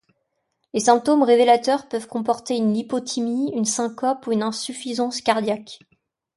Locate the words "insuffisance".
4.41-5.21